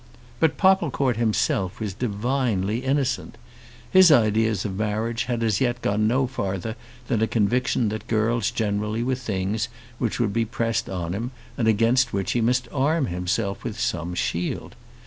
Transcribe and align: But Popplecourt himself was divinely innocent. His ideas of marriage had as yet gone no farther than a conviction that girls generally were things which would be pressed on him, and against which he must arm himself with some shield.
But 0.39 0.57
Popplecourt 0.57 1.17
himself 1.17 1.79
was 1.79 1.93
divinely 1.93 2.79
innocent. 2.79 3.37
His 3.91 4.11
ideas 4.11 4.65
of 4.65 4.75
marriage 4.75 5.25
had 5.25 5.43
as 5.43 5.61
yet 5.61 5.79
gone 5.83 6.07
no 6.07 6.25
farther 6.25 6.75
than 7.07 7.21
a 7.21 7.27
conviction 7.27 7.89
that 7.89 8.07
girls 8.07 8.49
generally 8.49 9.03
were 9.03 9.13
things 9.13 9.67
which 9.99 10.19
would 10.19 10.33
be 10.33 10.43
pressed 10.43 10.89
on 10.89 11.13
him, 11.13 11.29
and 11.55 11.67
against 11.67 12.13
which 12.13 12.31
he 12.31 12.41
must 12.41 12.67
arm 12.71 13.05
himself 13.13 13.63
with 13.63 13.79
some 13.79 14.15
shield. 14.15 14.75